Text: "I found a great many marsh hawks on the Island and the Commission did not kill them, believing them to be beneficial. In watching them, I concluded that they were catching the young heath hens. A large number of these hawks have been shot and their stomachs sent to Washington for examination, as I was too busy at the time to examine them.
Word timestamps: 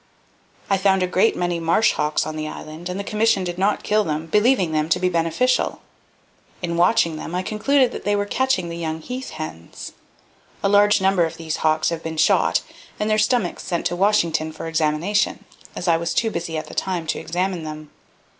"I 0.67 0.79
found 0.79 1.03
a 1.03 1.05
great 1.07 1.35
many 1.37 1.59
marsh 1.59 1.91
hawks 1.91 2.25
on 2.25 2.35
the 2.35 2.47
Island 2.47 2.89
and 2.89 2.99
the 2.99 3.03
Commission 3.03 3.43
did 3.43 3.59
not 3.59 3.83
kill 3.83 4.03
them, 4.03 4.25
believing 4.25 4.71
them 4.71 4.89
to 4.89 4.99
be 4.99 5.09
beneficial. 5.09 5.79
In 6.63 6.75
watching 6.75 7.17
them, 7.17 7.35
I 7.35 7.43
concluded 7.43 7.91
that 7.91 8.03
they 8.03 8.15
were 8.15 8.25
catching 8.25 8.69
the 8.69 8.77
young 8.77 8.99
heath 9.01 9.29
hens. 9.29 9.91
A 10.63 10.69
large 10.69 11.01
number 11.01 11.23
of 11.25 11.37
these 11.37 11.57
hawks 11.57 11.89
have 11.89 12.01
been 12.01 12.17
shot 12.17 12.63
and 12.99 13.11
their 13.11 13.19
stomachs 13.19 13.61
sent 13.63 13.85
to 13.85 13.95
Washington 13.95 14.51
for 14.51 14.65
examination, 14.65 15.45
as 15.75 15.87
I 15.87 15.97
was 15.97 16.15
too 16.15 16.31
busy 16.31 16.57
at 16.57 16.65
the 16.65 16.73
time 16.73 17.05
to 17.05 17.19
examine 17.19 17.63
them. 17.63 17.91